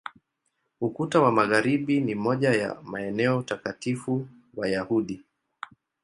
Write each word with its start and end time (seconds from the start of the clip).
Ukuta 0.81 1.21
wa 1.21 1.31
Magharibi 1.31 1.99
ni 2.01 2.15
moja 2.15 2.49
ya 2.53 2.81
maeneo 2.83 3.43
takatifu 3.43 4.27
Wayahudi. 4.55 5.21